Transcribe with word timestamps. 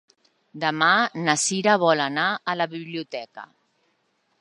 Demà 0.63 0.87
na 1.27 1.35
Sira 1.43 1.77
vol 1.85 2.03
anar 2.09 2.27
a 2.55 2.59
la 2.63 2.71
biblioteca. 2.75 3.49